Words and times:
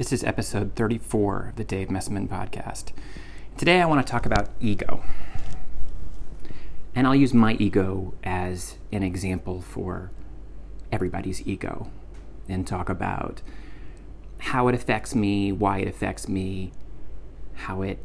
This 0.00 0.14
is 0.14 0.24
episode 0.24 0.76
34 0.76 1.48
of 1.48 1.56
the 1.56 1.62
Dave 1.62 1.88
Messman 1.88 2.26
podcast. 2.26 2.92
Today 3.58 3.82
I 3.82 3.84
want 3.84 4.00
to 4.06 4.10
talk 4.10 4.24
about 4.24 4.48
ego. 4.58 5.04
And 6.94 7.06
I'll 7.06 7.14
use 7.14 7.34
my 7.34 7.52
ego 7.56 8.14
as 8.24 8.78
an 8.92 9.02
example 9.02 9.60
for 9.60 10.10
everybody's 10.90 11.46
ego 11.46 11.90
and 12.48 12.66
talk 12.66 12.88
about 12.88 13.42
how 14.38 14.68
it 14.68 14.74
affects 14.74 15.14
me, 15.14 15.52
why 15.52 15.80
it 15.80 15.88
affects 15.88 16.26
me, 16.26 16.72
how 17.52 17.82
it 17.82 17.98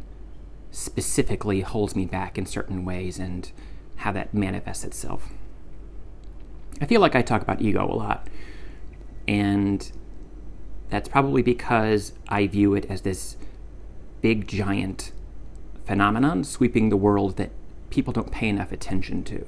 specifically 0.72 1.62
holds 1.62 1.96
me 1.96 2.04
back 2.04 2.38
in 2.38 2.46
certain 2.46 2.84
ways, 2.84 3.18
and 3.20 3.54
how 3.96 4.12
that 4.12 4.34
manifests 4.34 4.84
itself. 4.84 5.30
I 6.82 6.88
feel 6.88 7.00
like 7.00 7.16
I 7.16 7.22
talk 7.22 7.42
about 7.42 7.62
ego 7.62 7.90
a 7.90 7.96
lot. 7.96 8.28
And 9.30 9.90
that's 10.90 11.10
probably 11.10 11.42
because 11.42 12.14
I 12.28 12.48
view 12.48 12.74
it 12.76 12.86
as 12.90 13.02
this 13.02 13.38
big, 14.22 14.48
giant 14.48 15.12
phenomenon 15.86 16.44
sweeping 16.44 16.90
the 16.90 16.98
world 16.98 17.38
that 17.38 17.52
people 17.90 18.14
don't 18.14 18.32
pay 18.32 18.50
enough 18.50 18.72
attention 18.72 19.24
to. 19.24 19.48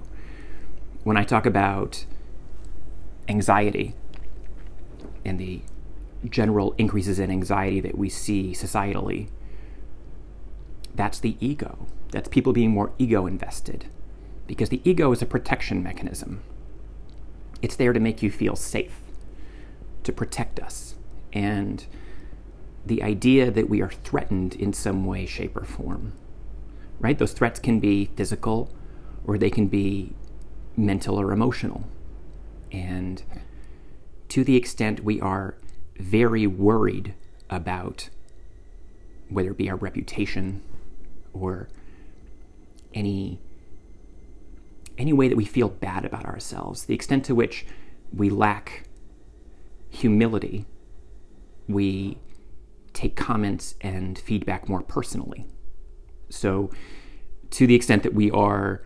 When 1.04 1.18
I 1.18 1.24
talk 1.24 1.46
about 1.46 2.06
anxiety 3.28 3.94
and 5.26 5.40
the 5.40 5.62
general 6.30 6.74
increases 6.78 7.20
in 7.20 7.32
anxiety 7.32 7.80
that 7.82 7.98
we 7.98 8.10
see 8.10 8.52
societally, 8.52 9.30
that's 10.96 11.20
the 11.20 11.38
ego. 11.40 11.88
That's 12.12 12.28
people 12.28 12.54
being 12.54 12.72
more 12.72 12.92
ego 12.98 13.26
invested. 13.26 13.86
Because 14.48 14.70
the 14.70 14.82
ego 14.84 15.12
is 15.12 15.22
a 15.22 15.26
protection 15.26 15.84
mechanism. 15.84 16.42
It's 17.62 17.76
there 17.76 17.94
to 17.94 18.00
make 18.00 18.22
you 18.22 18.32
feel 18.32 18.56
safe, 18.56 19.00
to 20.04 20.12
protect 20.12 20.60
us. 20.60 20.96
And 21.34 21.86
the 22.86 23.04
idea 23.04 23.52
that 23.52 23.70
we 23.70 23.82
are 23.82 23.90
threatened 23.90 24.56
in 24.56 24.74
some 24.74 25.06
way, 25.06 25.26
shape, 25.26 25.56
or 25.56 25.66
form. 25.66 26.14
Right? 27.00 27.18
Those 27.18 27.34
threats 27.34 27.60
can 27.60 27.80
be 27.80 28.06
physical 28.16 28.72
or 29.26 29.38
they 29.38 29.50
can 29.50 29.68
be 29.68 30.14
mental 30.76 31.20
or 31.20 31.32
emotional. 31.32 31.84
And 32.72 33.22
to 34.30 34.44
the 34.44 34.56
extent 34.56 35.04
we 35.04 35.20
are 35.22 35.56
very 35.98 36.48
worried 36.48 37.14
about 37.50 38.10
whether 39.30 39.52
it 39.52 39.58
be 39.58 39.70
our 39.70 39.76
reputation 39.76 40.62
or 41.34 41.68
any 42.94 43.40
any 44.98 45.14
way 45.14 45.28
that 45.28 45.36
we 45.36 45.46
feel 45.46 45.70
bad 45.70 46.04
about 46.06 46.26
ourselves, 46.26 46.86
the 46.86 46.96
extent 46.96 47.24
to 47.24 47.36
which 47.36 47.68
we 48.12 48.32
lack 48.32 48.88
humility, 49.92 50.66
we 51.68 52.18
take 52.94 53.16
comments 53.16 53.76
and 53.82 54.18
feedback 54.18 54.68
more 54.68 54.82
personally. 54.82 55.46
So, 56.30 56.72
to 57.52 57.68
the 57.68 57.76
extent 57.76 58.04
that 58.04 58.14
we 58.14 58.30
are 58.32 58.82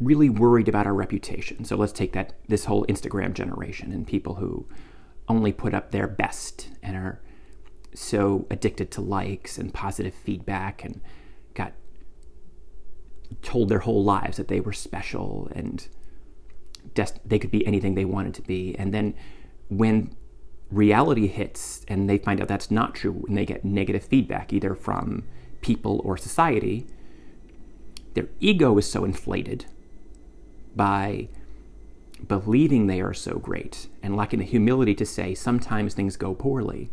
really 0.00 0.28
worried 0.28 0.68
about 0.68 0.86
our 0.86 0.94
reputation. 0.94 1.64
So 1.64 1.76
let's 1.76 1.92
take 1.92 2.12
that 2.12 2.34
this 2.48 2.66
whole 2.66 2.84
Instagram 2.86 3.32
generation 3.32 3.92
and 3.92 4.06
people 4.06 4.34
who 4.34 4.66
only 5.28 5.52
put 5.52 5.74
up 5.74 5.90
their 5.90 6.06
best 6.06 6.68
and 6.82 6.96
are 6.96 7.20
so 7.94 8.46
addicted 8.50 8.90
to 8.92 9.00
likes 9.00 9.56
and 9.56 9.72
positive 9.72 10.14
feedback 10.14 10.84
and 10.84 11.00
got 11.54 11.72
told 13.42 13.68
their 13.68 13.80
whole 13.80 14.04
lives 14.04 14.36
that 14.36 14.48
they 14.48 14.60
were 14.60 14.72
special 14.72 15.50
and 15.54 15.88
des- 16.94 17.18
they 17.24 17.38
could 17.38 17.50
be 17.50 17.66
anything 17.66 17.94
they 17.94 18.04
wanted 18.04 18.34
to 18.34 18.42
be. 18.42 18.76
And 18.78 18.92
then 18.92 19.14
when 19.68 20.14
reality 20.70 21.26
hits 21.26 21.84
and 21.88 22.08
they 22.08 22.18
find 22.18 22.40
out 22.40 22.48
that's 22.48 22.70
not 22.70 22.94
true 22.94 23.24
and 23.28 23.36
they 23.36 23.46
get 23.46 23.64
negative 23.64 24.04
feedback 24.04 24.52
either 24.52 24.74
from 24.74 25.24
people 25.60 26.00
or 26.04 26.16
society, 26.16 26.86
their 28.14 28.28
ego 28.40 28.76
is 28.78 28.90
so 28.90 29.04
inflated 29.04 29.66
by 30.74 31.28
believing 32.26 32.86
they 32.86 33.00
are 33.00 33.14
so 33.14 33.38
great 33.38 33.88
and 34.02 34.16
lacking 34.16 34.38
the 34.38 34.44
humility 34.44 34.94
to 34.94 35.06
say 35.06 35.34
sometimes 35.34 35.94
things 35.94 36.16
go 36.16 36.34
poorly. 36.34 36.90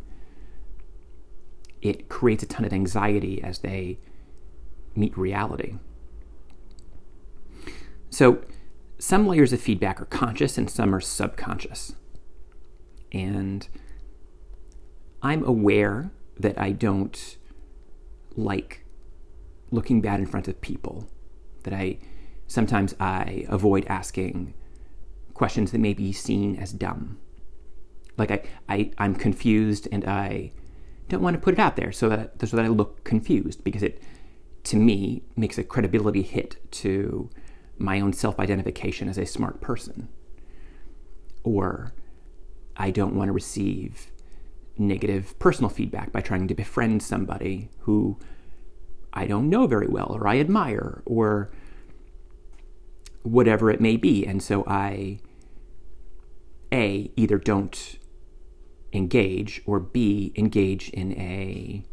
It 1.82 2.10
creates 2.10 2.44
a 2.44 2.46
ton 2.46 2.66
of 2.66 2.74
anxiety 2.74 3.42
as 3.44 3.60
they 3.60 4.00
meet 4.96 5.18
reality. 5.18 5.76
So, 8.10 8.42
some 9.00 9.28
layers 9.28 9.52
of 9.52 9.60
feedback 9.60 10.00
are 10.00 10.06
conscious 10.06 10.58
and 10.58 10.70
some 10.70 10.94
are 10.94 11.02
subconscious. 11.02 11.96
And 13.14 13.68
I'm 15.22 15.46
aware 15.46 16.12
that 16.40 16.60
I 16.60 16.72
don't 16.72 17.38
like 18.36 18.86
looking 19.72 20.02
bad 20.02 20.20
in 20.20 20.26
front 20.26 20.48
of 20.48 20.60
people, 20.62 21.08
that 21.64 21.74
I 21.74 22.00
sometimes 22.48 22.96
I 23.00 23.46
avoid 23.50 23.86
asking 23.88 24.54
questions 25.34 25.72
that 25.72 25.80
may 25.80 25.94
be 25.94 26.12
seen 26.12 26.56
as 26.58 26.72
dumb. 26.72 27.20
Like 28.18 28.32
I, 28.32 28.44
I 28.70 28.92
I'm 28.98 29.16
confused 29.16 29.88
and 29.92 30.06
I 30.06 30.52
don't 31.10 31.22
want 31.22 31.36
to 31.36 31.42
put 31.42 31.54
it 31.54 31.60
out 31.60 31.76
there 31.76 31.92
so 31.92 32.10
that 32.10 32.48
so 32.48 32.58
that 32.58 32.66
I 32.66 32.70
look 32.70 33.04
confused 33.04 33.64
because 33.64 33.84
it 33.84 34.02
to 34.66 34.78
me 34.78 35.24
makes 35.36 35.58
a 35.58 35.64
credibility 35.64 36.22
hit 36.22 36.58
to 36.72 37.30
my 37.78 38.00
own 38.00 38.14
self 38.14 38.40
identification 38.40 39.10
as 39.10 39.18
a 39.18 39.26
smart 39.26 39.62
person. 39.62 40.08
Or 41.44 41.94
I 42.78 42.92
don't 42.92 43.16
want 43.16 43.30
to 43.30 43.34
receive 43.34 44.12
negative 44.78 45.38
personal 45.40 45.70
feedback 45.70 46.12
by 46.12 46.22
trying 46.22 46.48
to 46.48 46.56
befriend 46.56 47.04
somebody 47.04 47.70
who 47.82 48.18
I 49.14 49.28
don't 49.28 49.50
know 49.50 49.68
very 49.68 49.88
well 49.88 50.12
or 50.12 50.28
I 50.28 50.40
admire 50.40 51.04
or 51.06 51.52
whatever 53.22 53.70
it 53.70 53.80
may 53.80 53.98
be. 53.98 54.26
And 54.26 54.42
so 54.42 54.64
I, 54.68 55.20
A, 56.72 57.12
either 57.16 57.38
don't 57.38 58.00
engage 58.92 59.62
or 59.66 59.80
B, 59.80 60.34
engage 60.36 60.90
in 60.90 61.14
a 61.14 61.84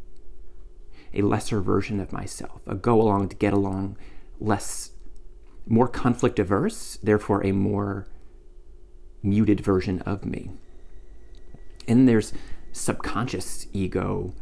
a 1.13 1.23
lesser 1.23 1.61
version 1.61 1.99
of 1.99 2.13
myself, 2.13 2.61
a 2.69 2.75
go 2.77 3.01
along 3.03 3.29
to 3.29 3.37
get 3.37 3.53
along, 3.53 3.97
less 4.39 4.93
more 5.67 5.89
conflict 5.89 6.39
averse, 6.39 6.99
therefore 7.03 7.45
a 7.45 7.51
more 7.51 8.07
muted 9.21 9.61
version 9.61 10.01
of 10.03 10.25
me. 10.25 10.51
And 11.91 12.09
there's 12.09 12.33
subconscious 12.71 13.67
ego 13.73 14.33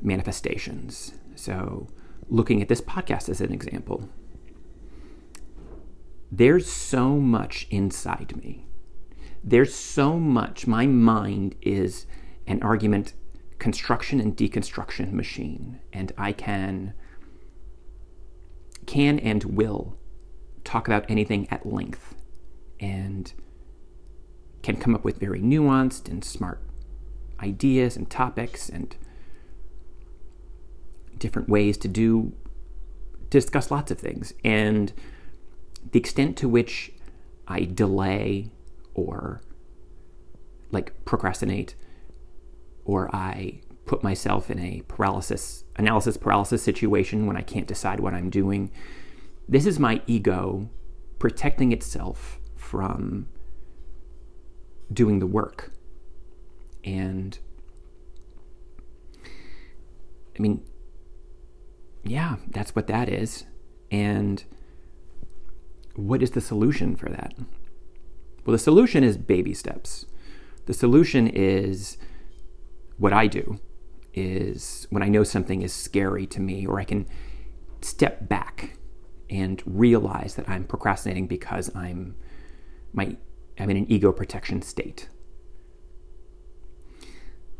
manifestations. 0.00 1.12
So, 1.34 1.88
looking 2.28 2.62
at 2.62 2.68
this 2.68 2.80
podcast 2.80 3.28
as 3.28 3.40
an 3.40 3.52
example, 3.52 4.08
there's 6.30 6.70
so 6.70 7.16
much 7.16 7.66
inside 7.70 8.36
me. 8.36 8.68
There's 9.42 9.74
so 9.74 10.20
much. 10.20 10.68
My 10.68 10.86
mind 10.86 11.56
is 11.62 12.06
an 12.46 12.62
argument 12.62 13.12
construction 13.58 14.20
and 14.20 14.36
deconstruction 14.36 15.10
machine, 15.10 15.80
and 15.92 16.12
I 16.16 16.30
can 16.30 16.94
can 18.86 19.18
and 19.18 19.42
will 19.42 19.98
talk 20.62 20.86
about 20.86 21.10
anything 21.10 21.48
at 21.50 21.66
length 21.66 22.14
and 22.78 23.32
can 24.62 24.76
come 24.76 24.94
up 24.94 25.04
with 25.04 25.18
very 25.18 25.40
nuanced 25.40 26.08
and 26.08 26.24
smart 26.24 26.62
ideas 27.40 27.96
and 27.96 28.08
topics 28.10 28.68
and 28.68 28.96
different 31.18 31.48
ways 31.48 31.76
to 31.78 31.88
do 31.88 32.32
discuss 33.30 33.70
lots 33.70 33.90
of 33.90 33.98
things 33.98 34.32
and 34.44 34.92
the 35.92 35.98
extent 35.98 36.36
to 36.38 36.48
which 36.48 36.92
I 37.46 37.60
delay 37.60 38.50
or 38.94 39.42
like 40.70 41.04
procrastinate 41.04 41.74
or 42.84 43.14
I 43.14 43.60
put 43.84 44.02
myself 44.02 44.50
in 44.50 44.58
a 44.58 44.82
paralysis 44.88 45.64
analysis 45.76 46.16
paralysis 46.16 46.62
situation 46.62 47.26
when 47.26 47.36
I 47.36 47.42
can't 47.42 47.66
decide 47.66 48.00
what 48.00 48.14
I'm 48.14 48.30
doing 48.30 48.70
this 49.48 49.66
is 49.66 49.78
my 49.78 50.02
ego 50.06 50.68
protecting 51.18 51.72
itself 51.72 52.38
from 52.54 53.26
doing 54.92 55.18
the 55.18 55.26
work. 55.26 55.72
And 56.88 57.38
I 60.36 60.40
mean, 60.40 60.64
yeah, 62.02 62.36
that's 62.48 62.74
what 62.74 62.86
that 62.86 63.10
is. 63.10 63.44
And 63.90 64.42
what 65.96 66.22
is 66.22 66.30
the 66.30 66.40
solution 66.40 66.96
for 66.96 67.10
that? 67.10 67.34
Well, 68.46 68.52
the 68.52 68.58
solution 68.58 69.04
is 69.04 69.18
baby 69.18 69.52
steps. 69.52 70.06
The 70.64 70.72
solution 70.72 71.26
is 71.26 71.98
what 72.96 73.12
I 73.12 73.26
do 73.26 73.60
is 74.14 74.86
when 74.88 75.02
I 75.02 75.08
know 75.08 75.24
something 75.24 75.60
is 75.60 75.74
scary 75.74 76.26
to 76.28 76.40
me 76.40 76.66
or 76.66 76.80
I 76.80 76.84
can 76.84 77.06
step 77.82 78.28
back 78.28 78.78
and 79.28 79.62
realize 79.66 80.36
that 80.36 80.48
I'm 80.48 80.64
procrastinating 80.64 81.26
because 81.26 81.70
I'm 81.76 82.16
my 82.94 83.16
I'm 83.58 83.68
in 83.68 83.76
an 83.76 83.92
ego 83.92 84.10
protection 84.10 84.62
state. 84.62 85.10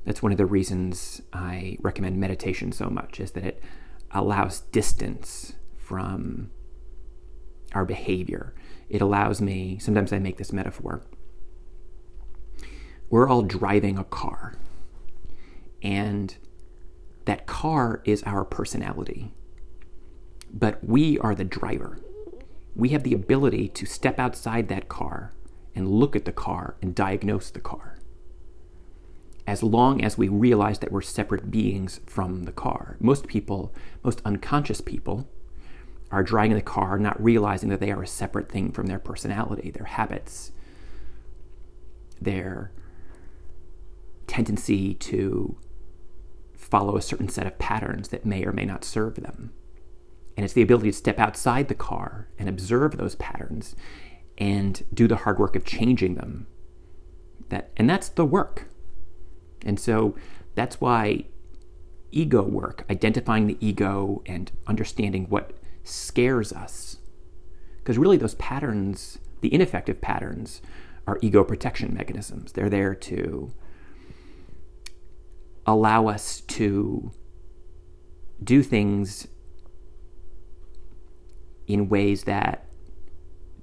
That's 0.09 0.23
one 0.23 0.33
of 0.33 0.39
the 0.39 0.47
reasons 0.47 1.21
I 1.35 1.77
recommend 1.83 2.17
meditation 2.17 2.73
so 2.73 2.89
much, 2.89 3.21
is 3.21 3.33
that 3.33 3.45
it 3.45 3.63
allows 4.11 4.61
distance 4.61 5.53
from 5.77 6.51
our 7.75 7.85
behavior. 7.85 8.55
It 8.89 9.03
allows 9.03 9.43
me, 9.43 9.79
sometimes 9.79 10.11
I 10.11 10.19
make 10.19 10.39
this 10.39 10.51
metaphor. 10.51 11.03
We're 13.11 13.29
all 13.29 13.43
driving 13.43 13.99
a 13.99 14.05
car, 14.05 14.55
and 15.83 16.35
that 17.27 17.45
car 17.45 18.01
is 18.07 18.23
our 18.23 18.47
personality. 18.47 19.35
But 20.51 20.83
we 20.83 21.19
are 21.19 21.35
the 21.35 21.45
driver. 21.45 22.01
We 22.75 22.89
have 22.89 23.03
the 23.03 23.13
ability 23.13 23.69
to 23.69 23.85
step 23.85 24.19
outside 24.19 24.69
that 24.69 24.89
car 24.89 25.35
and 25.75 25.87
look 25.87 26.17
at 26.17 26.25
the 26.25 26.33
car 26.33 26.77
and 26.81 26.95
diagnose 26.95 27.51
the 27.51 27.61
car. 27.61 27.98
As 29.49 29.63
long 29.63 30.05
as 30.05 30.19
we 30.19 30.29
realize 30.29 30.79
that 30.81 30.93
we're 30.93 31.01
separate 31.01 31.51
beings 31.51 32.01
from 32.05 32.45
the 32.45 32.53
car. 32.53 32.99
Most 33.01 33.27
people, 33.27 33.75
most 34.05 34.21
unconscious 34.23 34.83
people, 34.83 35.27
are 36.11 36.23
driving 36.23 36.55
the 36.55 36.61
car 36.61 36.99
not 36.99 37.19
realizing 37.19 37.71
that 37.71 37.81
they 37.81 37.91
are 37.91 38.03
a 38.03 38.07
separate 38.07 38.53
thing 38.53 38.73
from 38.73 38.89
their 38.89 38.99
personality, 38.99 39.71
their 39.71 39.87
habits, 39.87 40.53
their 42.21 42.73
tendency 44.27 44.93
to 44.93 45.57
follow 46.55 46.99
a 46.99 47.03
certain 47.03 47.31
set 47.31 47.47
of 47.47 47.59
patterns 47.59 48.09
that 48.09 48.27
may 48.27 48.45
or 48.45 48.53
may 48.53 48.67
not 48.67 48.85
serve 48.85 49.15
them. 49.15 49.55
And 50.37 50.45
it's 50.45 50.53
the 50.53 50.61
ability 50.61 50.91
to 50.91 50.97
step 50.97 51.19
outside 51.19 51.69
the 51.69 51.75
car 51.75 52.29
and 52.39 52.51
observe 52.51 52.99
those 52.99 53.15
patterns 53.15 53.75
and 54.37 54.85
do 54.93 55.09
the 55.09 55.17
hard 55.17 55.39
work 55.39 55.57
of 55.57 55.65
changing 55.65 56.17
them. 56.17 56.49
That 57.49 57.71
and 57.79 57.89
that's 57.89 58.11
the 58.11 58.27
work. 58.27 58.69
And 59.69 59.79
so 59.79 60.17
that's 60.55 60.81
why 60.81 61.27
ego 62.11 62.43
work, 62.43 62.87
identifying 62.91 63.47
the 63.47 63.59
ego 63.61 64.23
and 64.25 64.51
understanding 64.67 65.27
what 65.29 65.53
scares 65.85 66.55
us. 66.55 66.97
Because 67.77 67.99
really, 67.99 68.17
those 68.17 68.35
patterns, 68.37 69.19
the 69.43 69.53
ineffective 69.53 70.01
patterns, 70.01 70.63
are 71.07 71.19
ego 71.21 71.45
protection 71.45 71.93
mechanisms. 71.93 72.53
They're 72.53 72.71
there 72.71 72.95
to 72.95 73.53
allow 75.67 76.09
us 76.09 76.41
to 76.41 77.13
do 78.43 78.63
things 78.63 79.29
in 81.67 81.91
ways 81.91 82.25
that 82.25 82.65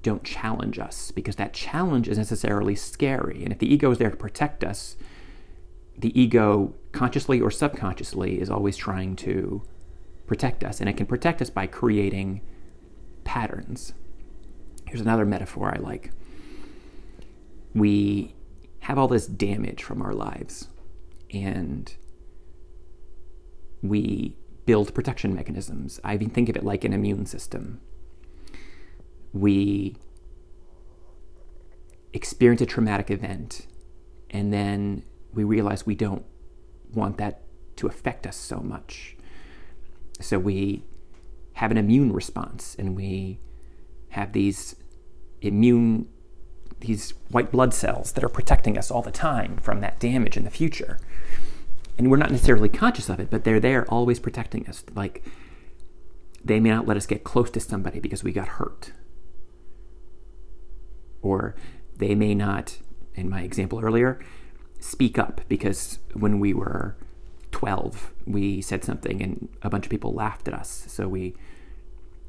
don't 0.03 0.23
challenge 0.23 0.77
us 0.77 1.09
because 1.09 1.37
that 1.37 1.51
challenge 1.51 2.07
is 2.07 2.19
necessarily 2.19 2.75
scary. 2.75 3.43
And 3.43 3.51
if 3.51 3.57
the 3.57 3.73
ego 3.73 3.89
is 3.89 3.97
there 3.97 4.11
to 4.11 4.17
protect 4.17 4.63
us, 4.63 4.97
the 5.97 6.19
ego, 6.19 6.73
consciously 6.91 7.39
or 7.41 7.51
subconsciously, 7.51 8.39
is 8.39 8.49
always 8.49 8.77
trying 8.77 9.15
to 9.17 9.63
protect 10.27 10.63
us. 10.63 10.79
And 10.79 10.89
it 10.89 10.97
can 10.97 11.05
protect 11.05 11.41
us 11.41 11.49
by 11.49 11.67
creating 11.67 12.41
patterns. 13.23 13.93
Here's 14.87 15.01
another 15.01 15.25
metaphor 15.25 15.73
I 15.75 15.79
like. 15.79 16.11
We 17.73 18.35
have 18.79 18.97
all 18.97 19.07
this 19.07 19.27
damage 19.27 19.83
from 19.83 20.01
our 20.01 20.13
lives, 20.13 20.69
and 21.33 21.93
we 23.81 24.37
build 24.65 24.93
protection 24.93 25.33
mechanisms. 25.33 25.99
I 26.03 26.13
even 26.13 26.29
think 26.29 26.49
of 26.49 26.55
it 26.55 26.63
like 26.63 26.83
an 26.83 26.93
immune 26.93 27.25
system 27.25 27.81
we 29.35 29.97
experience 32.13 32.61
a 32.61 32.65
traumatic 32.65 33.11
event 33.11 33.67
and 34.29 34.53
then 34.53 35.03
we 35.35 35.43
realize 35.43 35.85
we 35.85 35.95
don't 35.95 36.25
want 36.93 37.17
that 37.17 37.41
to 37.75 37.87
affect 37.87 38.25
us 38.25 38.35
so 38.35 38.57
much. 38.57 39.15
So 40.21 40.39
we 40.39 40.83
have 41.53 41.71
an 41.71 41.77
immune 41.77 42.13
response 42.13 42.75
and 42.79 42.95
we 42.95 43.39
have 44.09 44.33
these 44.33 44.75
immune 45.41 46.07
these 46.79 47.11
white 47.29 47.51
blood 47.51 47.73
cells 47.73 48.11
that 48.13 48.23
are 48.23 48.29
protecting 48.29 48.77
us 48.77 48.91
all 48.91 49.01
the 49.01 49.11
time 49.11 49.57
from 49.57 49.79
that 49.79 49.99
damage 49.99 50.35
in 50.35 50.43
the 50.43 50.49
future. 50.49 50.99
And 51.97 52.11
we're 52.11 52.17
not 52.17 52.31
necessarily 52.31 52.67
conscious 52.67 53.09
of 53.09 53.19
it, 53.19 53.29
but 53.29 53.43
they're 53.43 53.61
there 53.61 53.85
always 53.85 54.19
protecting 54.19 54.67
us. 54.67 54.83
Like 54.93 55.23
they 56.43 56.59
may 56.59 56.69
not 56.69 56.85
let 56.85 56.97
us 56.97 57.05
get 57.05 57.23
close 57.23 57.49
to 57.51 57.59
somebody 57.59 57.99
because 57.99 58.23
we 58.23 58.31
got 58.31 58.47
hurt 58.47 58.91
or 61.21 61.55
they 61.97 62.13
may 62.13 62.35
not, 62.35 62.77
in 63.15 63.29
my 63.29 63.41
example 63.41 63.79
earlier, 63.81 64.19
speak 64.85 65.17
up 65.17 65.41
because 65.49 65.99
when 66.13 66.39
we 66.39 66.53
were 66.53 66.95
12, 67.51 68.13
we 68.25 68.61
said 68.61 68.83
something 68.83 69.21
and 69.21 69.49
a 69.61 69.69
bunch 69.69 69.85
of 69.85 69.89
people 69.89 70.13
laughed 70.13 70.47
at 70.47 70.53
us. 70.53 70.85
So 70.87 71.07
we 71.07 71.35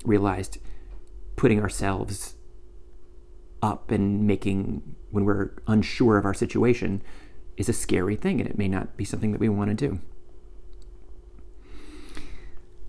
realized 0.04 0.58
putting 1.36 1.60
ourselves 1.60 2.34
up 3.62 3.90
and 3.90 4.26
making, 4.26 4.96
when 5.10 5.24
we're 5.24 5.50
unsure 5.66 6.16
of 6.16 6.24
our 6.24 6.34
situation, 6.34 7.02
is 7.56 7.68
a 7.68 7.72
scary 7.72 8.16
thing 8.16 8.40
and 8.40 8.48
it 8.48 8.56
may 8.56 8.68
not 8.68 8.96
be 8.96 9.04
something 9.04 9.32
that 9.32 9.40
we 9.40 9.48
want 9.48 9.70
to 9.70 9.74
do. 9.74 10.00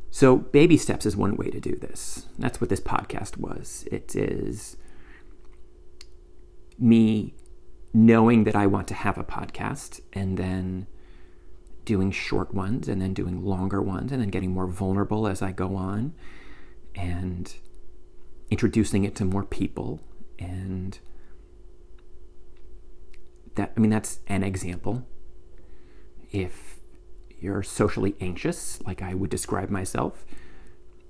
So, 0.10 0.38
baby 0.38 0.78
steps 0.78 1.06
is 1.06 1.16
one 1.16 1.36
way 1.36 1.52
to 1.52 1.60
do 1.60 1.76
this. 1.76 2.26
That's 2.40 2.60
what 2.60 2.72
this 2.72 2.80
podcast 2.80 3.38
was. 3.38 3.88
It 3.92 4.16
is 4.16 4.78
me 6.80 7.36
knowing 7.94 8.44
that 8.44 8.56
I 8.56 8.68
want 8.68 8.88
to 8.90 8.94
have 8.94 9.18
a 9.18 9.24
podcast 9.24 10.02
and 10.14 10.38
then 10.38 10.88
doing 11.86 12.12
short 12.12 12.54
ones 12.54 12.88
and 12.90 13.02
then 13.02 13.14
doing 13.14 13.44
longer 13.44 13.82
ones 13.82 14.12
and 14.12 14.22
then 14.22 14.30
getting 14.30 14.52
more 14.52 14.68
vulnerable 14.68 15.26
as 15.26 15.42
I 15.42 15.54
go 15.54 15.76
on 15.76 16.14
and 16.96 17.56
introducing 18.52 19.06
it 19.06 19.16
to 19.16 19.26
more 19.26 19.46
people 19.46 20.02
and 20.38 21.00
that 23.56 23.72
I 23.76 23.80
mean 23.80 23.90
that's 23.90 24.20
an 24.28 24.44
example. 24.44 25.08
If 26.32 26.80
you're 27.40 27.64
socially 27.64 28.16
anxious 28.20 28.82
like 28.86 29.02
I 29.02 29.14
would 29.14 29.30
describe 29.30 29.70
myself 29.70 30.26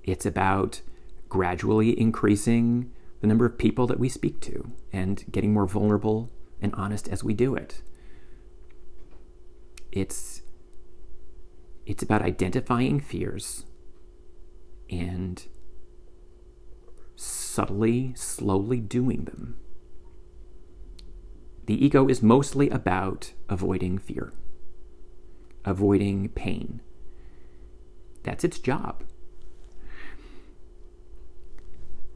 it's 0.04 0.24
about 0.24 0.80
gradually 1.28 1.98
increasing 1.98 2.92
the 3.20 3.26
number 3.26 3.44
of 3.44 3.58
people 3.58 3.86
that 3.86 3.98
we 3.98 4.08
speak 4.08 4.40
to 4.40 4.70
and 4.92 5.24
getting 5.30 5.52
more 5.52 5.66
vulnerable 5.66 6.30
and 6.60 6.74
honest 6.74 7.08
as 7.08 7.24
we 7.24 7.34
do 7.34 7.54
it. 7.54 7.82
It's 9.92 10.42
it's 11.86 12.02
about 12.02 12.22
identifying 12.22 13.00
fears 13.00 13.64
and 14.90 15.46
subtly, 17.16 18.12
slowly 18.14 18.80
doing 18.80 19.24
them. 19.24 19.56
The 21.66 21.82
ego 21.84 22.08
is 22.08 22.22
mostly 22.22 22.68
about 22.68 23.32
avoiding 23.48 23.98
fear, 23.98 24.32
avoiding 25.64 26.28
pain. 26.30 26.82
That's 28.22 28.44
its 28.44 28.58
job 28.58 29.04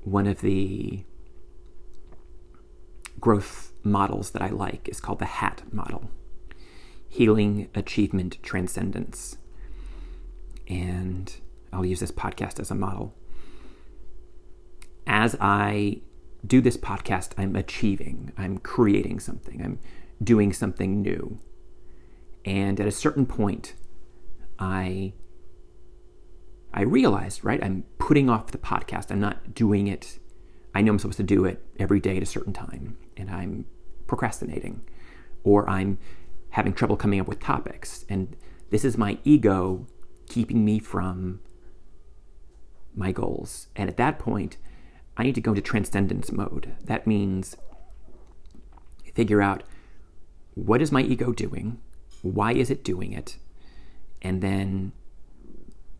one 0.04 0.26
of 0.26 0.40
the 0.40 1.04
growth 3.20 3.71
models 3.84 4.30
that 4.30 4.42
I 4.42 4.48
like 4.48 4.88
is 4.88 5.00
called 5.00 5.18
the 5.18 5.26
HAT 5.26 5.62
model 5.72 6.10
Healing, 7.08 7.68
Achievement, 7.74 8.38
Transcendence. 8.42 9.36
And 10.68 11.34
I'll 11.72 11.84
use 11.84 12.00
this 12.00 12.12
podcast 12.12 12.58
as 12.58 12.70
a 12.70 12.74
model. 12.74 13.14
As 15.06 15.36
I 15.40 16.00
do 16.46 16.60
this 16.60 16.76
podcast, 16.76 17.32
I'm 17.36 17.54
achieving, 17.54 18.32
I'm 18.38 18.58
creating 18.58 19.20
something, 19.20 19.62
I'm 19.62 19.78
doing 20.22 20.52
something 20.52 21.02
new. 21.02 21.38
And 22.44 22.80
at 22.80 22.86
a 22.86 22.92
certain 22.92 23.26
point, 23.26 23.74
I 24.58 25.12
I 26.74 26.82
realized, 26.82 27.44
right, 27.44 27.62
I'm 27.62 27.84
putting 27.98 28.30
off 28.30 28.50
the 28.50 28.58
podcast. 28.58 29.10
I'm 29.10 29.20
not 29.20 29.54
doing 29.54 29.86
it. 29.88 30.18
I 30.74 30.80
know 30.80 30.92
I'm 30.92 30.98
supposed 30.98 31.18
to 31.18 31.22
do 31.22 31.44
it 31.44 31.64
every 31.78 32.00
day 32.00 32.16
at 32.16 32.22
a 32.22 32.26
certain 32.26 32.52
time, 32.52 32.96
and 33.16 33.30
I'm 33.30 33.66
procrastinating, 34.06 34.82
or 35.44 35.68
I'm 35.68 35.98
having 36.50 36.72
trouble 36.72 36.96
coming 36.96 37.20
up 37.20 37.28
with 37.28 37.40
topics. 37.40 38.04
And 38.08 38.36
this 38.70 38.84
is 38.84 38.96
my 38.96 39.18
ego 39.24 39.86
keeping 40.28 40.64
me 40.64 40.78
from 40.78 41.40
my 42.94 43.12
goals. 43.12 43.68
And 43.76 43.88
at 43.88 43.96
that 43.96 44.18
point, 44.18 44.56
I 45.16 45.22
need 45.24 45.34
to 45.34 45.40
go 45.40 45.52
into 45.52 45.62
transcendence 45.62 46.32
mode. 46.32 46.74
That 46.84 47.06
means 47.06 47.56
figure 49.14 49.42
out 49.42 49.62
what 50.54 50.82
is 50.82 50.92
my 50.92 51.02
ego 51.02 51.32
doing? 51.32 51.80
Why 52.22 52.52
is 52.52 52.70
it 52.70 52.84
doing 52.84 53.12
it? 53.12 53.38
And 54.20 54.42
then 54.42 54.92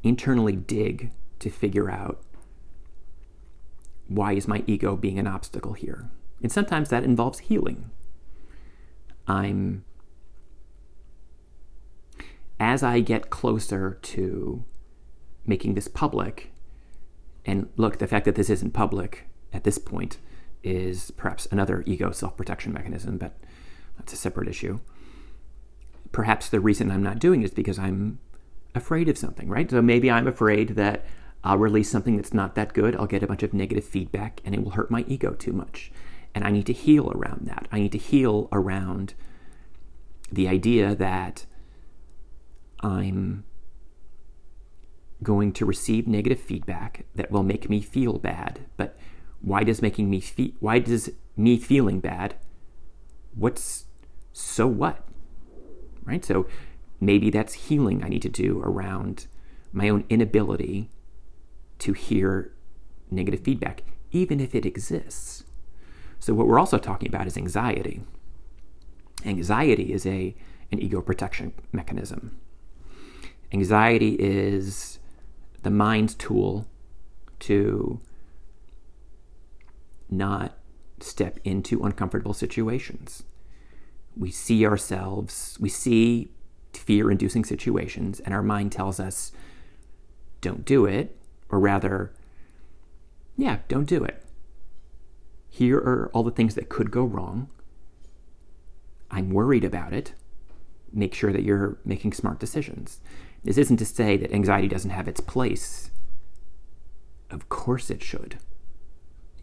internally 0.03 0.57
dig 0.57 1.13
to 1.41 1.51
figure 1.51 1.91
out 1.91 2.23
why 4.15 4.33
is 4.33 4.49
my 4.49 4.63
ego 4.67 4.97
being 4.97 5.19
an 5.19 5.27
obstacle 5.27 5.73
here? 5.73 6.11
And 6.43 6.51
sometimes 6.51 6.89
that 6.89 7.05
involves 7.05 7.41
healing. 7.41 7.91
I'm 9.27 9.85
as 12.59 12.83
I 12.83 13.01
get 13.01 13.31
closer 13.31 13.99
to 14.03 14.65
making 15.45 15.75
this 15.75 15.89
public, 15.89 16.53
and 17.45 17.69
look, 17.77 17.99
the 17.99 18.07
fact 18.07 18.25
that 18.27 18.37
this 18.37 18.51
isn't 18.51 18.73
public 18.73 19.27
at 19.53 19.65
this 19.65 19.79
point 19.79 20.19
is 20.63 21.11
perhaps 21.11 21.49
another 21.51 21.83
ego 21.87 22.13
self 22.13 22.37
protection 22.37 22.73
mechanism, 22.73 23.19
but 23.19 23.37
that's 23.97 24.13
a 24.13 24.17
separate 24.17 24.49
issue. 24.49 24.79
Perhaps 26.13 26.51
the 26.51 26.61
reason 26.61 26.91
I'm 26.91 27.03
not 27.03 27.19
doing 27.19 27.43
it 27.43 27.47
is 27.47 27.51
because 27.51 27.79
I'm 27.79 28.21
afraid 28.75 29.09
of 29.09 29.19
something, 29.19 29.49
right? 29.49 29.71
So 29.71 29.83
maybe 29.83 30.11
I'm 30.11 30.29
afraid 30.29 30.71
that 30.71 31.05
I'll 31.45 31.59
release 31.59 31.91
something 31.91 32.17
that's 32.17 32.35
not 32.35 32.55
that 32.55 32.73
good, 32.73 32.95
I'll 32.97 33.07
get 33.07 33.23
a 33.23 33.27
bunch 33.27 33.43
of 33.43 33.53
negative 33.53 33.85
feedback, 33.85 34.41
and 34.45 34.55
it 34.55 34.63
will 34.63 34.73
hurt 34.73 34.91
my 34.91 35.05
ego 35.09 35.33
too 35.33 35.53
much. 35.53 35.91
And 36.35 36.45
I 36.45 36.51
need 36.51 36.67
to 36.67 36.73
heal 36.73 37.11
around 37.13 37.47
that. 37.47 37.69
I 37.73 37.81
need 37.81 37.93
to 37.93 37.99
heal 37.99 38.49
around 38.53 39.15
the 40.31 40.49
idea 40.49 40.95
that 40.95 41.45
I'm 42.81 43.45
going 45.23 45.53
to 45.53 45.65
receive 45.65 46.07
negative 46.09 46.41
feedback 46.41 47.07
that 47.15 47.31
will 47.31 47.43
make 47.43 47.69
me 47.69 47.81
feel 47.81 48.19
bad. 48.19 48.61
But 48.77 48.97
why 49.41 49.65
does 49.65 49.83
making 49.83 50.11
me 50.11 50.21
feel 50.21 50.53
why 50.61 50.79
does 50.79 51.11
me 51.37 51.59
feeling 51.59 52.01
bad? 52.01 52.35
What's 53.35 53.85
so 54.33 54.67
what? 54.67 55.07
Right? 56.05 56.25
So 56.25 56.47
maybe 57.01 57.31
that's 57.31 57.55
healing 57.55 58.03
I 58.03 58.09
need 58.09 58.23
to 58.23 58.29
do 58.29 58.61
around 58.65 59.27
my 59.73 59.89
own 59.89 60.05
inability 60.09 60.91
to 61.83 61.93
hear 61.93 62.53
negative 63.11 63.41
feedback, 63.41 63.83
even 64.13 64.39
if 64.41 64.55
it 64.55 64.65
exists. 64.65 65.43
So 66.21 66.33
what 66.33 66.47
we're 66.47 66.61
also 66.61 66.79
talking 66.79 67.09
about 67.09 67.27
is 67.27 67.37
anxiety. 67.37 68.03
Anxiety 69.25 69.93
is 69.93 70.07
a 70.07 70.35
an 70.71 70.79
ego 70.79 71.03
protection 71.03 71.53
mechanism. 71.73 72.39
Anxiety 73.53 74.15
is 74.19 75.01
the 75.65 75.71
mind's 75.71 76.15
tool 76.15 76.67
to 77.41 78.01
not 80.09 80.57
step 81.01 81.39
into 81.45 81.83
uncomfortable 81.83 82.33
situations. 82.33 83.25
We 84.17 84.31
see 84.31 84.65
ourselves, 84.65 85.59
we 85.61 85.69
see 85.69 86.31
fear 86.73 87.11
inducing 87.11 87.45
situations, 87.45 88.21
and 88.21 88.33
our 88.33 88.43
mind 88.43 88.73
tells 88.73 89.01
us, 89.01 89.33
don't 90.41 90.65
do 90.65 90.87
it, 90.87 91.17
or 91.53 91.61
rather, 91.61 92.13
yeah, 93.37 93.59
don't 93.69 93.85
do 93.85 94.03
it. 94.03 94.25
Here 95.51 95.77
are 95.77 96.11
all 96.15 96.23
the 96.23 96.31
things 96.31 96.55
that 96.55 96.71
could 96.71 96.91
go 96.91 97.05
wrong. 97.05 97.49
I'm 99.11 99.31
worried 99.31 99.65
about 99.65 99.93
it. 99.93 100.15
Make 100.93 101.15
sure 101.15 101.33
that 101.33 101.43
you're 101.43 101.79
making 101.85 102.15
smart 102.15 102.41
decisions. 102.41 103.01
This 103.45 103.59
isn't 103.59 103.77
to 103.77 103.85
say 103.85 104.17
that 104.17 104.33
anxiety 104.33 104.69
doesn't 104.69 104.91
have 104.91 105.09
its 105.09 105.21
place. 105.21 105.91
Of 107.31 107.49
course 107.51 107.91
it 107.91 108.03
should. 108.03 108.39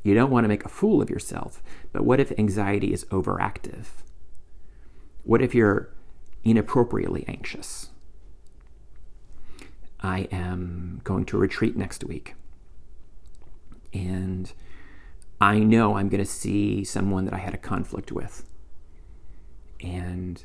You 0.04 0.16
don't 0.16 0.32
want 0.32 0.46
to 0.46 0.50
make 0.50 0.66
a 0.66 0.70
fool 0.70 1.02
of 1.02 1.10
yourself, 1.10 1.62
but 1.92 2.06
what 2.06 2.20
if 2.20 2.32
anxiety 2.40 2.94
is 2.94 3.06
overactive? 3.06 3.86
What 5.24 5.42
if 5.42 5.54
you're 5.54 5.94
inappropriately 6.44 7.26
anxious? 7.28 7.90
I 10.02 10.28
am 10.32 11.02
going 11.04 11.26
to 11.26 11.38
retreat 11.38 11.76
next 11.76 12.04
week. 12.04 12.36
And 13.94 14.52
I 15.42 15.60
know 15.60 15.96
I'm 15.96 16.10
going 16.10 16.24
to 16.24 16.30
see 16.30 16.84
someone 16.84 17.26
that 17.26 17.34
I 17.34 17.40
had 17.40 17.54
a 17.54 17.58
conflict 17.58 18.12
with. 18.12 18.46
And 19.82 20.44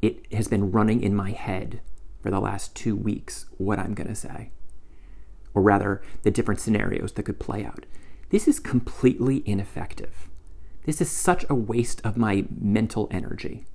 it 0.00 0.32
has 0.32 0.48
been 0.48 0.70
running 0.70 1.02
in 1.02 1.14
my 1.14 1.32
head 1.32 1.80
for 2.22 2.30
the 2.30 2.40
last 2.40 2.74
two 2.74 2.94
weeks 2.94 3.46
what 3.56 3.78
I'm 3.78 3.94
going 3.94 4.08
to 4.08 4.14
say, 4.14 4.50
or 5.54 5.62
rather, 5.62 6.02
the 6.22 6.30
different 6.30 6.60
scenarios 6.60 7.12
that 7.12 7.24
could 7.24 7.40
play 7.40 7.64
out. 7.64 7.86
This 8.30 8.46
is 8.46 8.60
completely 8.60 9.42
ineffective. 9.46 10.28
This 10.84 11.00
is 11.00 11.10
such 11.10 11.44
a 11.48 11.54
waste 11.54 12.00
of 12.04 12.16
my 12.16 12.44
mental 12.50 13.08
energy 13.10 13.66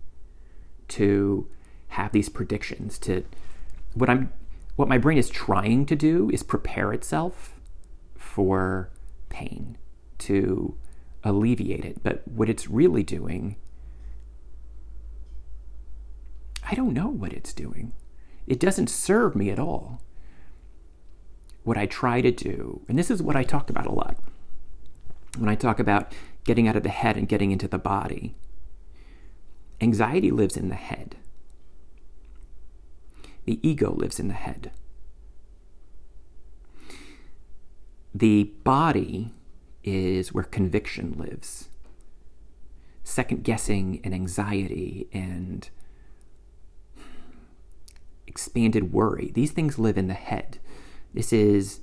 to 0.90 1.48
have 1.94 2.12
these 2.12 2.30
predictions 2.30 2.98
to 3.00 3.24
what 3.94 4.10
I'm 4.10 4.32
what 4.76 4.88
my 4.88 4.98
brain 4.98 5.18
is 5.18 5.30
trying 5.30 5.86
to 5.86 5.96
do 5.96 6.30
is 6.34 6.42
prepare 6.42 6.92
itself 6.94 7.60
for 8.16 8.90
pain 9.30 9.78
to 10.20 10.76
alleviate 11.24 11.86
it 11.86 12.04
but 12.04 12.28
what 12.28 12.50
it's 12.50 12.68
really 12.68 13.04
doing 13.04 13.56
I 16.70 16.76
don't 16.76 16.94
know 16.94 17.08
what 17.08 17.34
it's 17.34 17.54
doing. 17.54 17.94
It 18.48 18.60
doesn't 18.60 18.90
serve 18.90 19.36
me 19.36 19.50
at 19.50 19.60
all. 19.60 20.02
What 21.64 21.78
I 21.78 21.86
try 21.86 22.22
to 22.22 22.32
do, 22.32 22.82
and 22.88 22.98
this 22.98 23.12
is 23.12 23.22
what 23.22 23.36
I 23.36 23.44
talk 23.44 23.70
about 23.70 23.86
a 23.86 23.92
lot 23.92 24.18
when 25.38 25.50
I 25.50 25.56
talk 25.56 25.80
about 25.80 26.14
getting 26.44 26.68
out 26.68 26.76
of 26.76 26.84
the 26.84 26.90
head 26.90 27.18
and 27.18 27.28
getting 27.28 27.52
into 27.52 27.68
the 27.68 27.80
body, 27.80 28.36
anxiety 29.82 30.30
lives 30.30 30.58
in 30.58 30.70
the 30.70 30.76
head. 30.76 31.16
The 33.46 33.60
ego 33.68 33.94
lives 33.94 34.20
in 34.20 34.28
the 34.28 34.34
head. 34.34 34.72
The 38.14 38.44
body 38.64 39.34
is 39.84 40.34
where 40.34 40.44
conviction 40.44 41.16
lives. 41.18 41.70
Second 43.04 43.44
guessing 43.44 44.00
and 44.04 44.14
anxiety 44.14 45.08
and 45.12 45.70
expanded 48.28 48.94
worry. 48.94 49.32
These 49.34 49.52
things 49.52 49.78
live 49.78 49.98
in 49.98 50.08
the 50.08 50.14
head. 50.14 50.60
This 51.14 51.34
is 51.34 51.82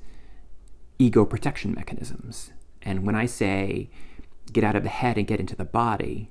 ego 0.98 1.24
protection 1.24 1.74
mechanisms. 1.74 2.52
And 2.82 3.04
when 3.04 3.14
I 3.14 3.26
say 3.26 3.90
get 4.52 4.64
out 4.64 4.76
of 4.76 4.82
the 4.82 4.88
head 4.88 5.18
and 5.18 5.26
get 5.26 5.40
into 5.40 5.56
the 5.56 5.64
body, 5.64 6.30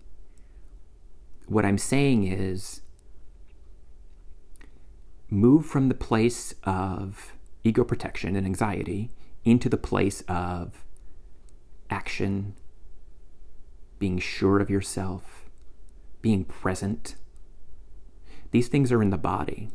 what 1.45 1.65
I'm 1.65 1.77
saying 1.77 2.25
is 2.25 2.81
move 5.29 5.65
from 5.65 5.89
the 5.89 5.95
place 5.95 6.55
of 6.63 7.33
ego 7.63 7.83
protection 7.83 8.35
and 8.35 8.45
anxiety 8.45 9.11
into 9.45 9.69
the 9.69 9.77
place 9.77 10.21
of 10.27 10.83
action, 11.89 12.55
being 13.97 14.19
sure 14.19 14.59
of 14.59 14.69
yourself, 14.69 15.49
being 16.21 16.43
present. 16.43 17.15
These 18.51 18.67
things 18.67 18.91
are 18.91 19.01
in 19.01 19.09
the 19.09 19.17
body. 19.17 19.69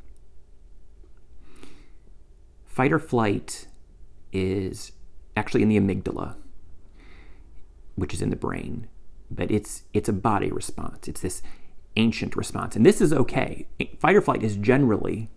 Fight 2.64 2.92
or 2.92 2.98
flight 2.98 3.68
is 4.32 4.92
actually 5.36 5.62
in 5.62 5.68
the 5.68 5.78
amygdala, 5.78 6.36
which 7.94 8.12
is 8.12 8.20
in 8.20 8.30
the 8.30 8.36
brain, 8.36 8.88
but 9.30 9.50
it's 9.50 9.84
it's 9.92 10.08
a 10.08 10.12
body 10.12 10.50
response. 10.50 11.06
It's 11.06 11.20
this 11.20 11.42
ancient 11.96 12.34
response, 12.34 12.74
and 12.74 12.84
this 12.84 13.00
is 13.00 13.12
okay. 13.12 13.68
Fight 13.98 14.16
or 14.16 14.20
flight 14.20 14.42
is 14.42 14.56
generally 14.56 15.30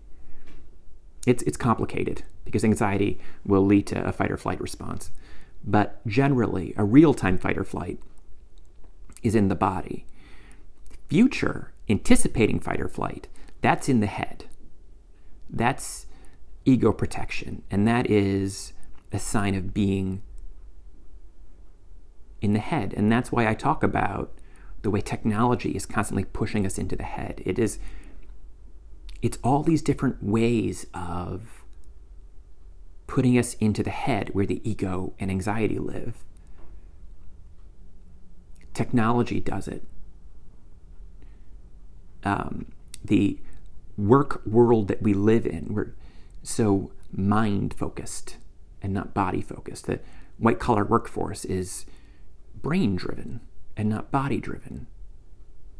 it's 1.27 1.43
it's 1.43 1.57
complicated 1.57 2.23
because 2.45 2.63
anxiety 2.63 3.19
will 3.45 3.65
lead 3.65 3.85
to 3.87 4.07
a 4.07 4.11
fight 4.11 4.31
or 4.31 4.37
flight 4.37 4.59
response, 4.61 5.11
but 5.63 6.05
generally 6.07 6.73
a 6.77 6.85
real 6.85 7.13
time 7.13 7.37
fight 7.37 7.57
or 7.57 7.63
flight 7.63 7.99
is 9.21 9.35
in 9.35 9.49
the 9.49 9.55
body. 9.55 10.05
Future 11.09 11.73
anticipating 11.89 12.59
fight 12.59 12.81
or 12.81 12.87
flight 12.87 13.27
that's 13.61 13.89
in 13.89 13.99
the 13.99 14.07
head. 14.07 14.45
That's 15.49 16.05
ego 16.65 16.91
protection, 16.91 17.63
and 17.69 17.87
that 17.87 18.09
is 18.09 18.73
a 19.11 19.19
sign 19.19 19.55
of 19.55 19.73
being 19.73 20.21
in 22.41 22.53
the 22.53 22.59
head. 22.59 22.93
And 22.95 23.11
that's 23.11 23.31
why 23.31 23.47
I 23.47 23.53
talk 23.53 23.83
about 23.83 24.33
the 24.83 24.89
way 24.89 25.01
technology 25.01 25.71
is 25.71 25.85
constantly 25.85 26.23
pushing 26.23 26.65
us 26.65 26.77
into 26.77 26.95
the 26.95 27.03
head. 27.03 27.41
It 27.45 27.57
is 27.57 27.79
it's 29.21 29.37
all 29.43 29.63
these 29.63 29.81
different 29.81 30.23
ways 30.23 30.85
of 30.93 31.63
putting 33.07 33.37
us 33.37 33.55
into 33.55 33.83
the 33.83 33.89
head 33.89 34.29
where 34.33 34.45
the 34.45 34.61
ego 34.69 35.13
and 35.19 35.31
anxiety 35.31 35.79
live. 35.79 36.23
Technology 38.73 39.39
does 39.39 39.67
it. 39.67 39.83
Um, 42.23 42.71
the 43.03 43.39
work 43.97 44.41
world 44.45 44.87
that 44.89 45.01
we 45.01 45.13
live 45.13 45.45
in, 45.45 45.73
we're 45.73 45.95
so 46.43 46.91
mind 47.11 47.73
focused 47.73 48.37
and 48.81 48.93
not 48.93 49.13
body 49.13 49.41
focused. 49.41 49.87
The 49.87 49.99
white 50.37 50.59
collar 50.59 50.83
workforce 50.83 51.45
is 51.45 51.85
brain 52.61 52.95
driven 52.95 53.41
and 53.75 53.89
not 53.89 54.11
body 54.11 54.39
driven. 54.39 54.87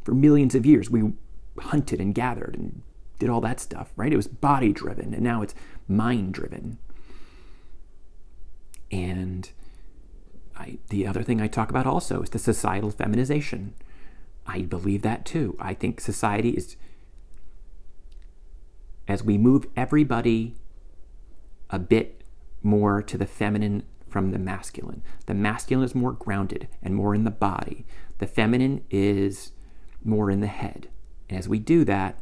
For 0.02 0.14
millions 0.14 0.54
of 0.54 0.66
years, 0.66 0.90
we 0.90 1.12
hunted 1.58 2.00
and 2.00 2.14
gathered 2.14 2.56
and 2.56 2.82
did 3.18 3.28
all 3.28 3.40
that 3.40 3.60
stuff, 3.60 3.92
right? 3.96 4.12
It 4.12 4.16
was 4.16 4.28
body 4.28 4.72
driven, 4.72 5.14
and 5.14 5.22
now 5.22 5.42
it's 5.42 5.54
mind 5.86 6.34
driven. 6.34 6.78
And 8.90 9.50
I, 10.56 10.78
the 10.88 11.06
other 11.06 11.22
thing 11.22 11.40
I 11.40 11.46
talk 11.46 11.70
about 11.70 11.86
also 11.86 12.22
is 12.22 12.30
the 12.30 12.38
societal 12.38 12.90
feminization. 12.90 13.74
I 14.46 14.62
believe 14.62 15.02
that 15.02 15.24
too. 15.24 15.56
I 15.60 15.74
think 15.74 16.00
society 16.00 16.50
is 16.50 16.76
as 19.06 19.22
we 19.22 19.38
move 19.38 19.66
everybody 19.76 20.54
a 21.70 21.78
bit 21.78 22.22
more 22.62 23.02
to 23.02 23.16
the 23.16 23.26
feminine 23.26 23.82
from 24.08 24.30
the 24.32 24.38
masculine. 24.38 25.02
The 25.26 25.34
masculine 25.34 25.84
is 25.84 25.94
more 25.94 26.12
grounded 26.12 26.68
and 26.82 26.94
more 26.94 27.14
in 27.14 27.24
the 27.24 27.30
body. 27.30 27.86
The 28.18 28.26
feminine 28.26 28.84
is 28.90 29.52
more 30.04 30.30
in 30.30 30.40
the 30.40 30.46
head. 30.46 30.88
And 31.28 31.38
as 31.38 31.48
we 31.48 31.58
do 31.58 31.84
that, 31.84 32.18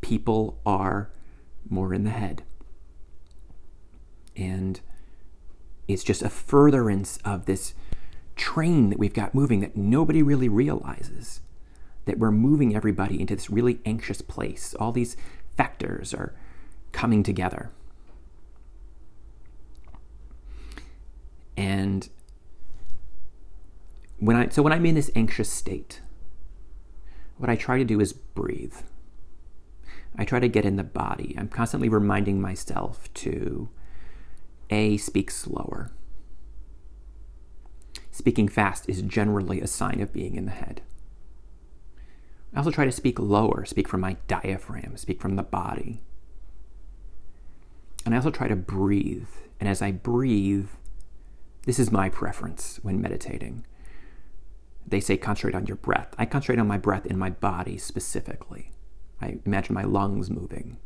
people 0.00 0.60
are 0.64 1.10
more 1.68 1.92
in 1.92 2.04
the 2.04 2.10
head. 2.10 2.42
And 4.36 4.80
it's 5.86 6.04
just 6.04 6.22
a 6.22 6.30
furtherance 6.30 7.18
of 7.24 7.46
this 7.46 7.74
train 8.36 8.90
that 8.90 8.98
we've 8.98 9.14
got 9.14 9.34
moving 9.34 9.60
that 9.60 9.76
nobody 9.76 10.22
really 10.22 10.48
realizes. 10.48 11.40
That 12.04 12.18
we're 12.18 12.30
moving 12.30 12.74
everybody 12.74 13.20
into 13.20 13.34
this 13.34 13.50
really 13.50 13.80
anxious 13.84 14.22
place. 14.22 14.74
All 14.74 14.92
these 14.92 15.16
factors 15.56 16.14
are 16.14 16.34
coming 16.92 17.22
together. 17.22 17.70
And 21.56 22.08
when 24.18 24.36
I 24.36 24.48
so 24.48 24.62
when 24.62 24.72
I'm 24.72 24.86
in 24.86 24.94
this 24.94 25.10
anxious 25.14 25.50
state, 25.50 26.00
what 27.36 27.50
I 27.50 27.56
try 27.56 27.78
to 27.78 27.84
do 27.84 28.00
is 28.00 28.12
breathe. 28.12 28.76
I 30.18 30.24
try 30.24 30.40
to 30.40 30.48
get 30.48 30.64
in 30.64 30.76
the 30.76 30.84
body. 30.84 31.36
I'm 31.38 31.48
constantly 31.48 31.88
reminding 31.88 32.40
myself 32.40 33.12
to 33.14 33.68
A, 34.68 34.96
speak 34.96 35.30
slower. 35.30 35.92
Speaking 38.10 38.48
fast 38.48 38.88
is 38.88 39.00
generally 39.02 39.60
a 39.60 39.68
sign 39.68 40.00
of 40.00 40.12
being 40.12 40.34
in 40.34 40.44
the 40.44 40.50
head. 40.50 40.82
I 42.52 42.58
also 42.58 42.72
try 42.72 42.84
to 42.84 42.90
speak 42.90 43.20
lower, 43.20 43.64
speak 43.64 43.86
from 43.86 44.00
my 44.00 44.16
diaphragm, 44.26 44.96
speak 44.96 45.20
from 45.20 45.36
the 45.36 45.44
body. 45.44 46.02
And 48.04 48.12
I 48.12 48.18
also 48.18 48.30
try 48.30 48.48
to 48.48 48.56
breathe. 48.56 49.28
And 49.60 49.68
as 49.68 49.80
I 49.80 49.92
breathe, 49.92 50.68
this 51.64 51.78
is 51.78 51.92
my 51.92 52.08
preference 52.08 52.80
when 52.82 53.00
meditating. 53.00 53.66
They 54.84 55.00
say 55.00 55.16
concentrate 55.16 55.54
on 55.54 55.66
your 55.66 55.76
breath. 55.76 56.14
I 56.18 56.24
concentrate 56.24 56.58
on 56.58 56.66
my 56.66 56.78
breath 56.78 57.06
in 57.06 57.18
my 57.18 57.30
body 57.30 57.78
specifically. 57.78 58.72
I 59.20 59.38
imagine 59.44 59.74
my 59.74 59.84
lungs 59.84 60.30
moving. 60.30 60.78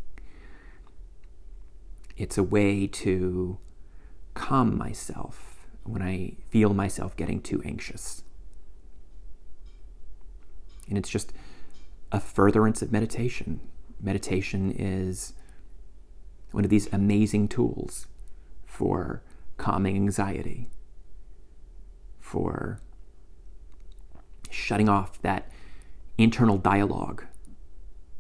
It's 2.17 2.39
a 2.39 2.43
way 2.43 2.87
to 2.87 3.59
calm 4.35 4.77
myself 4.77 5.67
when 5.85 6.03
I 6.03 6.37
feel 6.49 6.73
myself 6.75 7.17
getting 7.17 7.41
too 7.41 7.62
anxious. 7.65 8.23
And 10.89 10.97
it's 10.97 11.09
just 11.09 11.33
a 12.11 12.21
furtherance 12.21 12.83
of 12.83 12.93
meditation. 12.93 13.61
Meditation 14.01 14.71
is 14.73 15.33
one 16.51 16.65
of 16.65 16.71
these 16.71 16.93
amazing 16.93 17.49
tools 17.49 18.07
for 18.67 19.23
calming 19.57 19.97
anxiety, 19.97 20.69
for 22.21 22.81
shutting 24.51 24.89
off 24.89 25.21
that 25.23 25.51
internal 26.19 26.59
dialogue 26.59 27.25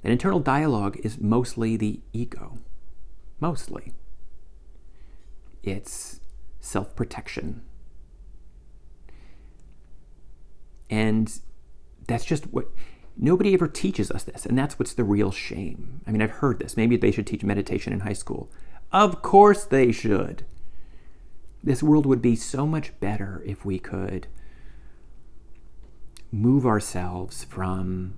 that 0.02 0.10
internal 0.10 0.40
dialogue 0.40 0.98
is 1.02 1.20
mostly 1.20 1.76
the 1.76 2.00
ego. 2.12 2.58
Mostly. 3.40 3.92
It's 5.62 6.20
self 6.60 6.94
protection. 6.96 7.62
And 10.90 11.32
that's 12.06 12.24
just 12.24 12.52
what 12.52 12.68
nobody 13.16 13.54
ever 13.54 13.68
teaches 13.68 14.10
us 14.10 14.24
this. 14.24 14.44
And 14.44 14.58
that's 14.58 14.78
what's 14.78 14.94
the 14.94 15.04
real 15.04 15.30
shame. 15.30 16.02
I 16.06 16.10
mean, 16.10 16.20
I've 16.20 16.30
heard 16.30 16.58
this. 16.58 16.76
Maybe 16.76 16.96
they 16.96 17.10
should 17.10 17.26
teach 17.26 17.44
meditation 17.44 17.92
in 17.92 18.00
high 18.00 18.12
school. 18.12 18.50
Of 18.90 19.22
course 19.22 19.64
they 19.64 19.92
should. 19.92 20.44
This 21.64 21.82
world 21.82 22.06
would 22.06 22.20
be 22.20 22.36
so 22.36 22.66
much 22.66 22.98
better 23.00 23.42
if 23.46 23.64
we 23.64 23.78
could 23.78 24.26
move 26.32 26.66
ourselves 26.66 27.44
from 27.44 28.14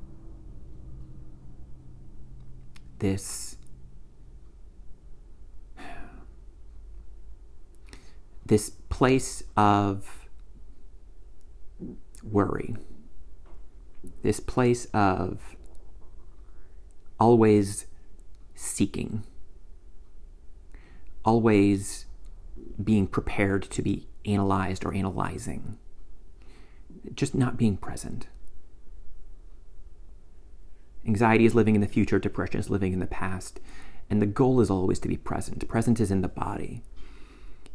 this. 2.98 3.56
This 8.46 8.70
place 8.90 9.42
of 9.56 10.28
worry, 12.22 12.76
this 14.22 14.38
place 14.40 14.86
of 14.92 15.56
always 17.18 17.86
seeking, 18.54 19.24
always 21.24 22.06
being 22.82 23.06
prepared 23.06 23.62
to 23.62 23.82
be 23.82 24.08
analyzed 24.26 24.84
or 24.84 24.92
analyzing, 24.94 25.78
just 27.14 27.34
not 27.34 27.56
being 27.56 27.76
present. 27.76 28.28
Anxiety 31.06 31.44
is 31.44 31.54
living 31.54 31.74
in 31.74 31.80
the 31.80 31.86
future, 31.86 32.18
depression 32.18 32.60
is 32.60 32.70
living 32.70 32.92
in 32.92 33.00
the 33.00 33.06
past. 33.06 33.60
And 34.10 34.20
the 34.20 34.26
goal 34.26 34.60
is 34.60 34.70
always 34.70 34.98
to 35.00 35.08
be 35.08 35.16
present. 35.16 35.66
Present 35.68 36.00
is 36.00 36.10
in 36.10 36.22
the 36.22 36.28
body. 36.28 36.82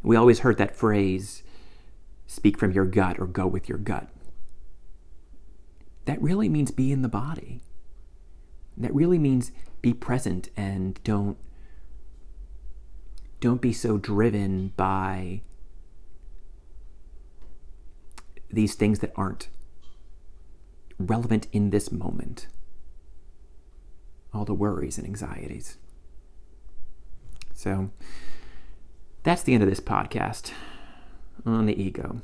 We 0.02 0.16
always 0.16 0.40
heard 0.40 0.58
that 0.58 0.76
phrase 0.76 1.42
speak 2.26 2.58
from 2.58 2.72
your 2.72 2.84
gut 2.84 3.18
or 3.18 3.26
go 3.26 3.46
with 3.46 3.68
your 3.68 3.78
gut. 3.78 4.08
That 6.04 6.22
really 6.22 6.48
means 6.48 6.70
be 6.70 6.92
in 6.92 7.02
the 7.02 7.08
body. 7.08 7.60
That 8.76 8.94
really 8.94 9.18
means 9.18 9.52
be 9.82 9.92
present 9.92 10.48
and 10.56 11.02
don't 11.04 11.36
don't 13.40 13.62
be 13.62 13.72
so 13.72 13.96
driven 13.96 14.68
by 14.76 15.40
these 18.50 18.74
things 18.74 18.98
that 18.98 19.12
aren't 19.16 19.48
relevant 20.98 21.46
in 21.50 21.70
this 21.70 21.90
moment 21.90 22.48
all 24.32 24.44
the 24.44 24.54
worries 24.54 24.98
and 24.98 25.06
anxieties. 25.06 25.76
So 27.54 27.90
that's 29.22 29.42
the 29.42 29.54
end 29.54 29.62
of 29.62 29.68
this 29.68 29.80
podcast 29.80 30.52
on 31.44 31.66
the 31.66 31.80
ego. 31.80 32.22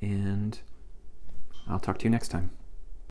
And 0.00 0.58
I'll 1.68 1.80
talk 1.80 1.98
to 1.98 2.04
you 2.04 2.10
next 2.10 2.28
time. 2.28 2.50